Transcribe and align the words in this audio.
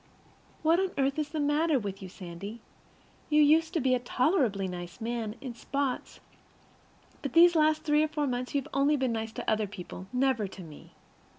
What 0.63 0.79
on 0.79 0.89
earth 0.97 1.19
is 1.19 1.29
the 1.29 1.39
matter 1.39 1.77
with 1.77 2.01
you, 2.01 2.09
Sandy? 2.09 2.59
You 3.29 3.39
used 3.43 3.71
to 3.75 3.79
be 3.79 3.93
a 3.93 3.99
tolerably 3.99 4.67
nice 4.67 4.99
man 4.99 5.35
in 5.41 5.53
spots, 5.53 6.19
but 7.21 7.33
these 7.33 7.53
last 7.55 7.83
three 7.83 8.01
or 8.01 8.07
four 8.07 8.25
months 8.25 8.55
you 8.55 8.61
have 8.63 8.71
only 8.73 8.97
been 8.97 9.11
nice 9.11 9.31
to 9.33 9.47
other 9.47 9.67
people, 9.67 10.07
never 10.11 10.47
to 10.47 10.63
me. 10.63 10.93